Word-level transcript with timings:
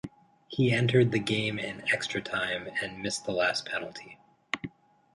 He 0.47 0.71
entered 0.71 1.11
the 1.11 1.19
game 1.19 1.59
in 1.59 1.83
extra 1.93 2.23
time 2.23 2.67
and 2.81 3.03
missed 3.03 3.25
the 3.25 3.33
last 3.33 3.67
penalty. 3.67 4.17